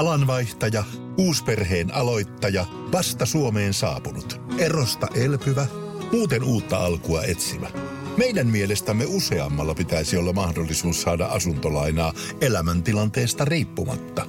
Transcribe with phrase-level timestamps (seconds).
[0.00, 0.84] Alanvaihtaja,
[1.18, 5.66] uusperheen aloittaja, vasta Suomeen saapunut, erosta elpyvä,
[6.12, 7.70] muuten uutta alkua etsimä.
[8.16, 14.26] Meidän mielestämme useammalla pitäisi olla mahdollisuus saada asuntolainaa elämäntilanteesta riippumatta.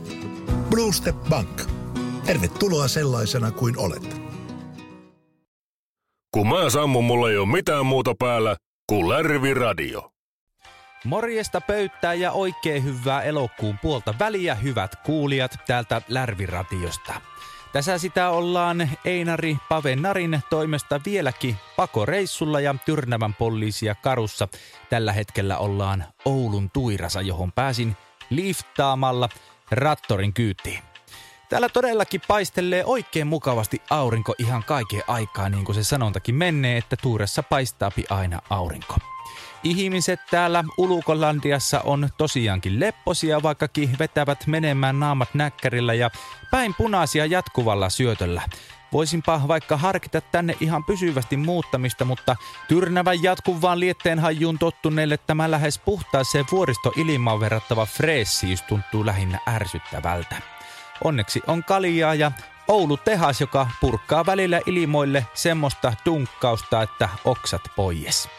[0.69, 1.61] Blue Step Bank.
[2.25, 4.21] Tervetuloa sellaisena kuin olet.
[6.33, 8.55] Kun mä sammun, mulla ei ole mitään muuta päällä
[8.89, 10.11] kuin Lärvi Radio.
[11.05, 17.13] Morjesta pöyttää ja oikein hyvää elokuun puolta väliä hyvät kuulijat täältä Lärviratiosta.
[17.73, 24.47] Tässä sitä ollaan Einari Pavenarin toimesta vieläkin pakoreissulla ja Tyrnävän poliisia karussa.
[24.89, 27.97] Tällä hetkellä ollaan Oulun tuirasa, johon pääsin
[28.29, 29.29] liftaamalla
[29.71, 30.79] rattorin kyytiin.
[31.49, 36.95] Täällä todellakin paistelee oikein mukavasti aurinko ihan kaiken aikaa, niin kuin se sanontakin menee, että
[37.01, 38.95] tuuressa paistaapi aina aurinko.
[39.63, 46.09] Ihmiset täällä Ulukolandiassa on tosiaankin lepposia, vaikkakin vetävät menemään naamat näkkärillä ja
[46.51, 48.41] päin punaisia jatkuvalla syötöllä.
[48.93, 52.35] Voisinpa vaikka harkita tänne ihan pysyvästi muuttamista, mutta
[52.67, 60.35] tyrnävän jatkuvaan lietteen hajuun tottuneelle tämä lähes puhtaaseen vuoristoilmaan verrattava freessiys tuntuu lähinnä ärsyttävältä.
[61.03, 62.31] Onneksi on kaljaa ja
[62.67, 68.29] Oulu tehas, joka purkkaa välillä ilmoille semmoista dunkkausta, että oksat pois.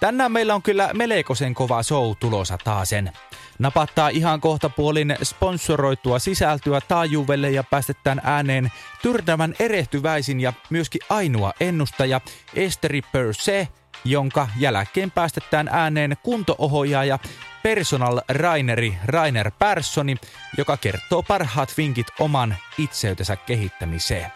[0.00, 3.12] Tänään meillä on kyllä melkoisen kova show tulossa taasen.
[3.58, 11.52] Napattaa ihan kohta puolin sponsoroitua sisältöä taajuudelle ja päästetään ääneen tyrnävän erehtyväisin ja myöskin ainoa
[11.60, 12.20] ennustaja
[12.54, 13.68] Esteri Perse,
[14.04, 17.18] jonka jälkeen päästetään ääneen kuntoohjaaja
[17.62, 20.16] personal Raineri Rainer Perssoni,
[20.58, 24.32] joka kertoo parhaat vinkit oman itseytensä kehittämiseen.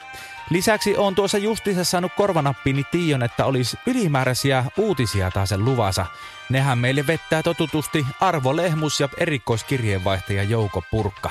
[0.51, 6.07] Lisäksi on tuossa justiinsa saanut korvanappiini Tiion, että olisi ylimääräisiä uutisia taas sen luvassa.
[6.51, 11.31] Nehän meille vettää totutusti Arvo Lehmus ja erikoiskirjeenvaihtaja Jouko Purkka.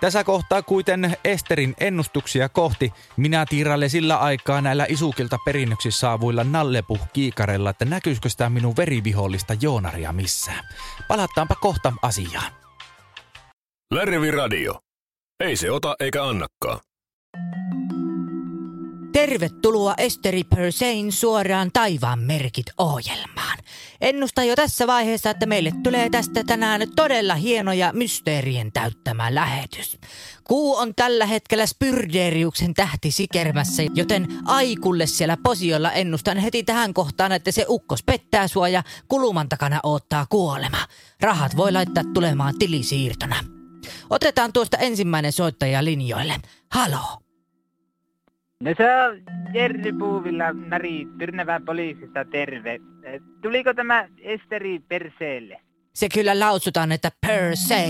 [0.00, 7.00] Tässä kohtaa kuiten Esterin ennustuksia kohti minä tiiralle sillä aikaa näillä isukilta perinnöksi saavuilla nallepuh
[7.12, 10.68] kiikareilla, että näkyisikö sitä minun verivihollista Joonaria missään.
[11.08, 12.52] Palataanpa kohta asiaan.
[13.92, 14.80] Lärvi Radio.
[15.40, 16.80] Ei se ota eikä annakaan.
[19.12, 23.58] Tervetuloa Esteri Persein suoraan taivaan merkit ohjelmaan.
[24.00, 29.98] Ennustan jo tässä vaiheessa, että meille tulee tästä tänään todella hieno ja mysteerien täyttämä lähetys.
[30.44, 37.32] Kuu on tällä hetkellä Spyrderiuksen tähti sikermässä, joten aikulle siellä posiolla ennustan heti tähän kohtaan,
[37.32, 40.78] että se ukkos pettää sua ja kuluman takana odottaa kuolema.
[41.20, 43.36] Rahat voi laittaa tulemaan tilisiirtona.
[44.10, 46.34] Otetaan tuosta ensimmäinen soittaja linjoille.
[46.70, 47.21] Halo.
[48.62, 49.22] No se on
[49.54, 52.80] Jerry Puuvilla, Nari Tyrnävän poliisista terve.
[53.42, 55.60] Tuliko tämä Esteri Perseelle?
[55.94, 57.86] Se kyllä lausutaan, että per se.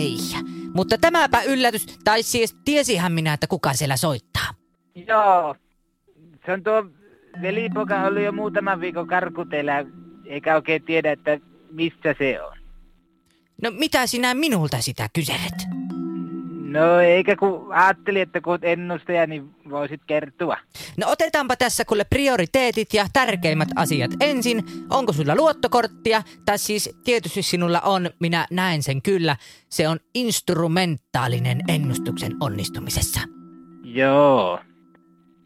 [0.75, 4.50] Mutta tämäpä yllätys, tai siis tiesihän minä, että kuka siellä soittaa.
[5.09, 5.56] Joo,
[6.47, 6.84] se on tuo
[7.43, 9.72] velipoka ollut jo muutaman viikon karkuteilla,
[10.27, 11.39] eikä oikein tiedä, että
[11.71, 12.56] missä se on.
[13.62, 15.81] No mitä sinä minulta sitä kyselet?
[16.72, 20.56] No eikä kun ajattelin, että kun ennustaja, niin voisit kertoa.
[20.97, 24.65] No otetaanpa tässä kuule prioriteetit ja tärkeimmät asiat ensin.
[24.91, 26.22] Onko sulla luottokorttia?
[26.44, 29.37] Tai siis tietysti sinulla on, minä näen sen kyllä.
[29.69, 33.21] Se on instrumentaalinen ennustuksen onnistumisessa.
[33.84, 34.60] Joo.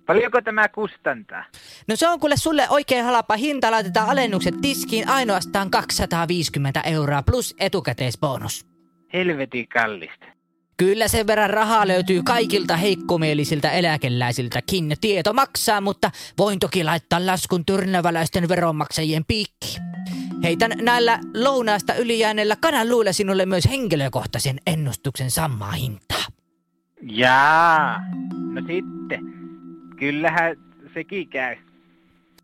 [0.07, 1.45] Paljonko tämä kustantaa?
[1.89, 3.71] No se on kuule sulle oikein halapa hinta.
[3.71, 8.67] Laitetaan alennukset tiskiin ainoastaan 250 euroa plus etukäteisbonus.
[9.13, 10.36] Helvetin kallista.
[10.77, 14.97] Kyllä sen verran rahaa löytyy kaikilta heikkomielisiltä eläkeläisiltäkin.
[15.01, 19.83] Tieto maksaa, mutta voin toki laittaa laskun tyrnäväläisten veronmaksajien piikkiin.
[20.43, 26.25] Heitän näillä lounaasta ylijääneillä kananluilla sinulle myös henkilökohtaisen ennustuksen samaa hintaa.
[27.03, 28.01] Jaa,
[28.53, 29.21] no sitten.
[29.99, 30.57] Kyllähän
[30.95, 31.57] sekin käy.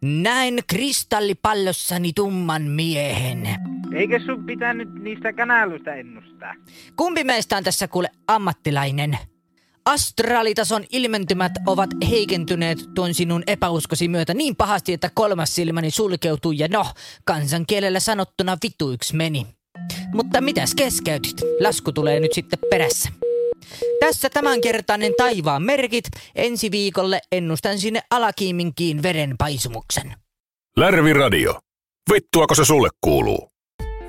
[0.02, 3.48] Näin kristallipallossani tumman miehen.
[3.94, 6.54] Eikö sun pitänyt niistä kanaluista ennustaa?
[6.96, 9.18] Kumpi meistä on tässä kuule ammattilainen?
[9.84, 16.68] Astraalitason ilmentymät ovat heikentyneet tuon sinun epäuskosi myötä niin pahasti, että kolmas silmäni sulkeutui ja
[16.68, 16.86] no,
[17.24, 19.46] kansankielellä sanottuna vituiksi meni.
[20.14, 21.40] Mutta mitäs keskeytit?
[21.60, 23.08] Lasku tulee nyt sitten perässä.
[24.00, 26.04] Tässä tämänkertainen taivaan merkit.
[26.34, 30.14] Ensi viikolle ennustan sinne alakiiminkiin verenpaisumuksen.
[30.76, 31.60] Lärvi Radio.
[32.12, 33.51] Vittuako se sulle kuuluu?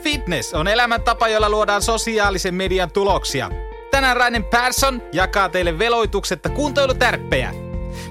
[0.03, 3.49] Fitness on elämäntapa, jolla luodaan sosiaalisen median tuloksia.
[3.91, 7.53] Tänään Rainen Persson jakaa teille veloituksetta kuntoilutärppejä.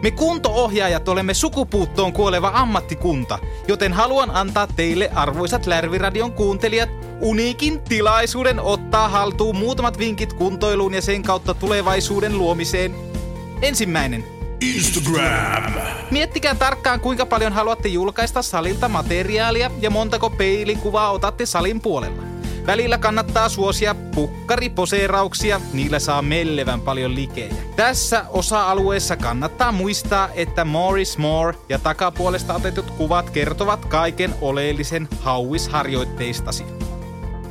[0.02, 6.90] Me kuntoohjaajat olemme sukupuuttoon kuoleva ammattikunta, joten haluan antaa teille arvoisat Lärviradion kuuntelijat
[7.20, 12.94] uniikin tilaisuuden ottaa haltuun muutamat vinkit kuntoiluun ja sen kautta tulevaisuuden luomiseen.
[13.62, 14.41] Ensimmäinen.
[14.62, 15.72] Instagram.
[16.10, 22.22] Miettikää tarkkaan kuinka paljon haluatte julkaista salilta materiaalia ja montako peilikuvaa otatte salin puolella.
[22.66, 27.54] Välillä kannattaa suosia pukkariposeerauksia, niillä saa mellevän paljon likejä.
[27.76, 35.08] Tässä osa-alueessa kannattaa muistaa, että more is more ja takapuolesta otetut kuvat kertovat kaiken oleellisen
[35.20, 36.64] hauisharjoitteistasi.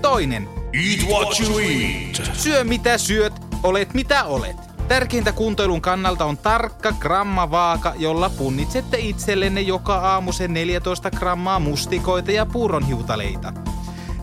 [0.01, 0.49] Toinen.
[0.73, 2.35] Eat what you eat.
[2.37, 3.33] Syö mitä syöt,
[3.63, 4.70] olet mitä olet.
[4.91, 12.31] Tärkeintä kuntoilun kannalta on tarkka grammavaaka, jolla punnitsette itsellenne joka aamu sen 14 grammaa mustikoita
[12.31, 13.53] ja puuronhiutaleita.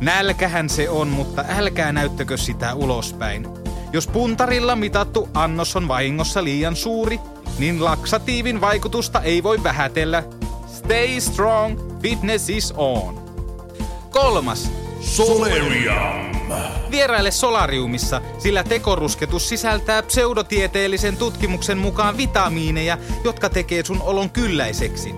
[0.01, 3.49] Nälkähän se on, mutta älkää näyttäkö sitä ulospäin.
[3.93, 7.21] Jos puntarilla mitattu annos on vahingossa liian suuri,
[7.59, 10.23] niin laksatiivin vaikutusta ei voi vähätellä.
[10.67, 13.31] Stay strong, fitness is on.
[14.11, 14.71] Kolmas.
[15.01, 16.38] Solerium.
[16.91, 25.15] Vieraille solariumissa, sillä tekorusketus sisältää pseudotieteellisen tutkimuksen mukaan vitamiineja, jotka tekee sun olon kylläiseksi.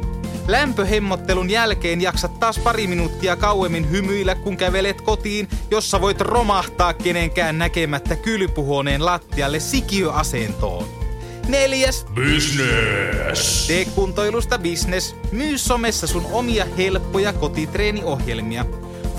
[0.49, 7.59] Lämpöhemmottelun jälkeen jaksat taas pari minuuttia kauemmin hymyillä, kun kävelet kotiin, jossa voit romahtaa kenenkään
[7.59, 11.01] näkemättä kylpyhuoneen lattialle sikiöasentoon.
[11.49, 12.07] Neljäs.
[12.15, 13.67] Business.
[13.67, 15.17] Tee kuntoilusta business.
[15.33, 18.65] Myy somessa sun omia helppoja kotitreeniohjelmia.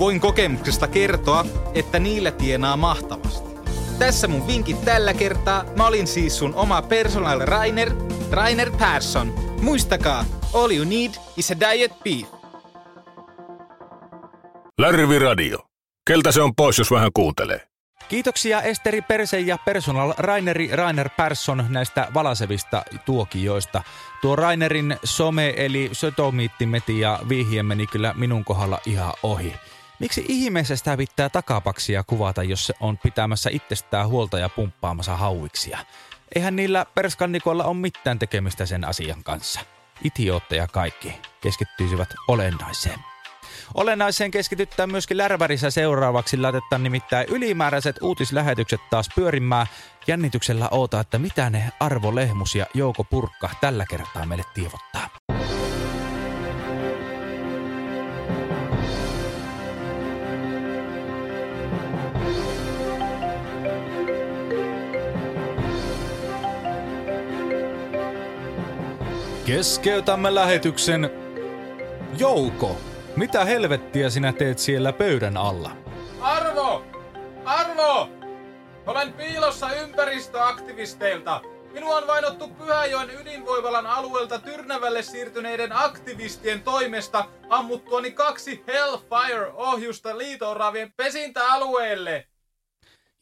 [0.02, 1.44] Voin kokemuksesta kertoa,
[1.74, 3.50] että niillä tienaa mahtavasti.
[3.98, 5.64] Tässä mun vinkit tällä kertaa.
[5.76, 7.90] Mä olin siis sun oma personal Rainer,
[8.30, 9.34] Rainer Persson.
[9.60, 12.28] Muistakaa, all you need is a diet beef.
[14.78, 15.58] Lärvi Radio.
[16.06, 17.60] Keltä se on pois, jos vähän kuuntelee?
[18.08, 23.82] Kiitoksia Esteri Perse ja personal Raineri Rainer Persson näistä valasevista tuokioista.
[24.22, 29.54] Tuo Rainerin some eli sötomiittimeti ja vihje meni kyllä minun kohdalla ihan ohi.
[30.02, 35.78] Miksi ihmeessä sitä pitää takapaksia kuvata, jos se on pitämässä itsestään huolta ja pumppaamassa hauiksia?
[36.34, 39.60] Eihän niillä perskannikoilla ole mitään tekemistä sen asian kanssa.
[40.04, 42.98] Itiootteja kaikki keskittyisivät olennaiseen.
[43.74, 46.36] Olennaiseen keskityttää myöskin Lärvärissä seuraavaksi.
[46.36, 49.66] Laitetaan nimittäin ylimääräiset uutislähetykset taas pyörimään.
[50.06, 55.08] Jännityksellä oota, että mitä ne Arvo Lehmus ja Jouko Purkka tällä kertaa meille tiivottaa.
[69.52, 71.10] Keskeytämme lähetyksen.
[72.18, 72.76] Jouko,
[73.16, 75.76] mitä helvettiä sinä teet siellä pöydän alla?
[76.20, 76.84] Arvo!
[77.44, 78.08] Arvo!
[78.86, 81.40] Olen piilossa ympäristöaktivisteilta.
[81.72, 92.26] Minua on vainottu Pyhäjoen ydinvoimalan alueelta Tyrnävälle siirtyneiden aktivistien toimesta ammuttuani kaksi Hellfire-ohjusta liitooravien pesintäalueelle.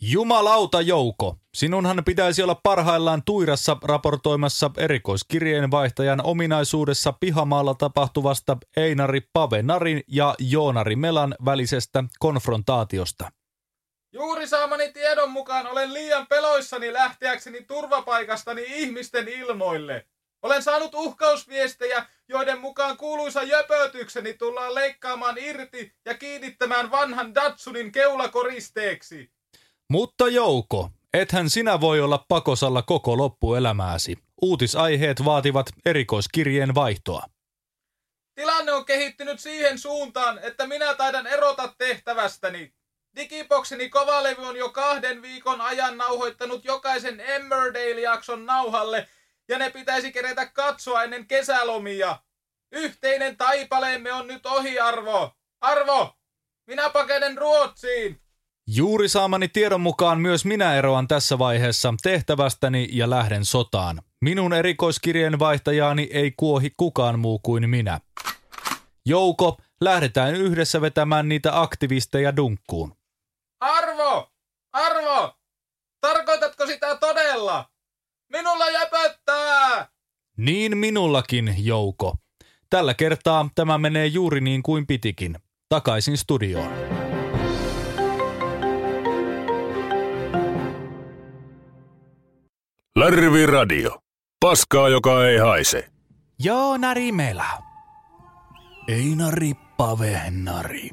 [0.03, 10.35] Jumalauta Jouko, sinunhan pitäisi olla parhaillaan Tuirassa raportoimassa erikoiskirjeenvaihtajan ominaisuudessa pihamaalla tapahtuvasta Einari Pavenarin ja
[10.39, 13.33] Joonari Melan välisestä konfrontaatiosta.
[14.13, 20.07] Juuri saamani tiedon mukaan olen liian peloissani lähteäkseni turvapaikastani ihmisten ilmoille.
[20.43, 29.40] Olen saanut uhkausviestejä, joiden mukaan kuuluisa jöpötykseni tullaan leikkaamaan irti ja kiinnittämään vanhan Datsunin keulakoristeeksi.
[29.91, 34.19] Mutta Jouko, ethän sinä voi olla pakosalla koko loppuelämääsi.
[34.43, 37.23] Uutisaiheet vaativat erikoiskirjeen vaihtoa.
[38.35, 42.75] Tilanne on kehittynyt siihen suuntaan, että minä taidan erota tehtävästäni.
[43.17, 49.09] Digibokseni kovalevy on jo kahden viikon ajan nauhoittanut jokaisen Emmerdale-jakson nauhalle,
[49.49, 52.19] ja ne pitäisi kerätä katsoa ennen kesälomia.
[52.73, 55.33] Yhteinen taipaleemme on nyt ohi, Arvo.
[55.61, 56.17] Arvo,
[56.67, 58.21] minä pakenen Ruotsiin.
[58.77, 64.03] Juuri saamani tiedon mukaan myös minä eroan tässä vaiheessa tehtävästäni ja lähden sotaan.
[64.21, 68.01] Minun erikoiskirjeen vaihtajaani ei kuohi kukaan muu kuin minä.
[69.07, 72.97] Jouko, lähdetään yhdessä vetämään niitä aktivisteja dunkkuun.
[73.61, 74.31] Arvo!
[74.73, 75.35] Arvo!
[76.01, 77.71] Tarkoitatko sitä todella?
[78.33, 79.89] Minulla jäpöttää!
[80.37, 82.17] Niin minullakin, Jouko.
[82.71, 85.39] Tällä kertaa tämä menee juuri niin kuin pitikin.
[85.69, 86.90] Takaisin studioon.
[92.99, 93.99] Lärvi Radio.
[94.41, 95.89] Paskaa, joka ei haise.
[96.39, 97.63] Joonari Mela.
[98.89, 100.91] Einari Pavenari.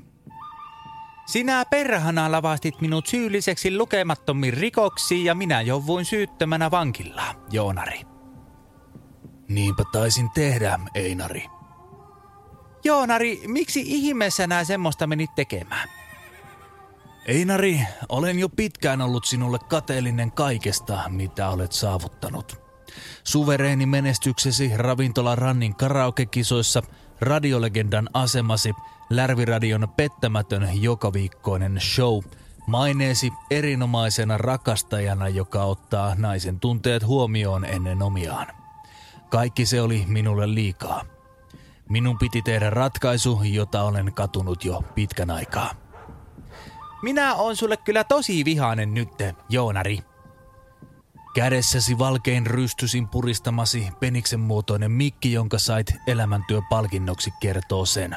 [1.25, 8.01] Sinä perhana lavastit minut syylliseksi lukemattomiin rikoksiin ja minä jouduin syyttömänä vankillaan, Joonari.
[9.49, 11.45] Niinpä taisin tehdä, Einari.
[12.83, 15.89] Joonari, miksi ihmeessä nää semmoista menit tekemään?
[17.27, 17.79] Einari,
[18.09, 22.61] olen jo pitkään ollut sinulle kateellinen kaikesta, mitä olet saavuttanut.
[23.23, 26.83] Suvereeni menestyksesi ravintola Rannin karaokekisoissa,
[27.21, 28.73] radiolegendan asemasi,
[29.09, 32.19] Lärviradion pettämätön jokaviikkoinen show,
[32.67, 38.47] maineesi erinomaisena rakastajana, joka ottaa naisen tunteet huomioon ennen omiaan.
[39.29, 41.05] Kaikki se oli minulle liikaa.
[41.89, 45.86] Minun piti tehdä ratkaisu, jota olen katunut jo pitkän aikaa.
[47.01, 49.09] Minä on sulle kyllä tosi vihainen nyt,
[49.49, 49.99] Joonari.
[51.35, 58.15] Kädessäsi valkein rystysin puristamasi peniksen muotoinen mikki, jonka sait elämäntyöpalkinnoksi, kertoo sen.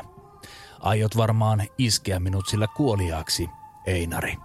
[0.80, 3.48] Aiot varmaan iskeä minut sillä kuoliaaksi,
[3.86, 4.36] Einari.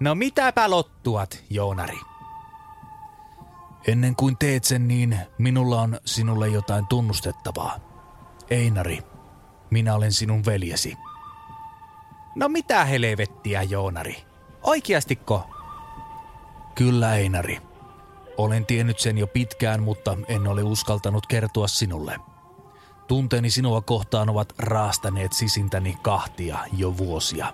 [0.00, 1.98] No mitäpä lottuat, Joonari?
[3.86, 7.78] Ennen kuin teet sen niin, minulla on sinulle jotain tunnustettavaa.
[8.50, 8.98] Einari,
[9.70, 10.96] minä olen sinun veljesi.
[12.36, 14.16] No mitä helvettiä, Joonari?
[14.62, 15.50] Oikeastiko?
[16.74, 17.58] Kyllä, Einari.
[18.36, 22.20] Olen tiennyt sen jo pitkään, mutta en ole uskaltanut kertoa sinulle.
[23.08, 27.52] Tunteeni sinua kohtaan ovat raastaneet sisintäni kahtia jo vuosia.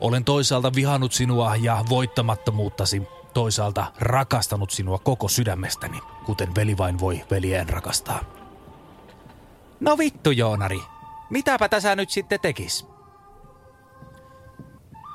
[0.00, 3.02] Olen toisaalta vihannut sinua ja voittamattomuuttasi,
[3.34, 8.24] toisaalta rakastanut sinua koko sydämestäni, kuten veli vain voi veljeen rakastaa.
[9.80, 10.80] No vittu, Joonari.
[11.30, 12.97] Mitäpä tässä nyt sitten tekis?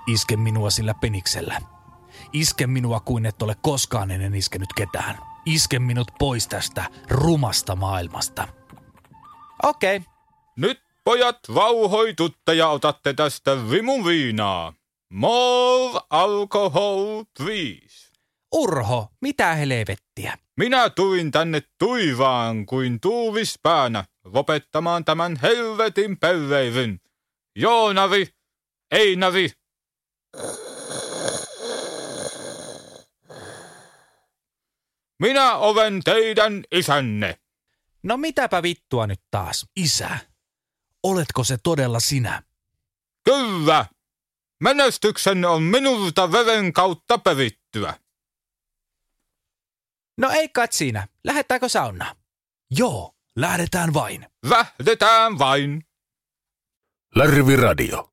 [0.07, 1.61] Iske minua sillä peniksellä.
[2.33, 5.17] Iske minua kuin et ole koskaan ennen iskenyt ketään.
[5.45, 8.47] Iske minut pois tästä rumasta maailmasta.
[9.63, 9.97] Okei.
[9.97, 10.09] Okay.
[10.57, 14.73] Nyt pojat vauhoitutte ja otatte tästä vimun viinaa.
[15.13, 18.13] More alcohol, please.
[18.53, 20.37] Urho, mitä helvettiä?
[20.57, 26.99] Minä tuin tänne tuivaan kuin tuuvispäänä lopettamaan tämän helvetin pelleivyn.
[27.55, 28.27] Joonavi,
[28.91, 29.51] Einavi.
[35.19, 37.39] Minä olen teidän isänne.
[38.03, 39.65] No mitäpä vittua nyt taas?
[39.75, 40.19] Isä,
[41.03, 42.43] oletko se todella sinä?
[43.23, 43.85] Kyllä.
[44.63, 47.93] Menestyksen on minulta veren kautta perittyä.
[50.17, 51.07] No ei kat siinä.
[51.23, 52.15] Lähettääkö sauna?
[52.71, 54.27] Joo, lähdetään vain.
[54.45, 55.85] Lähdetään vain.
[57.15, 58.12] Lärvi Radio.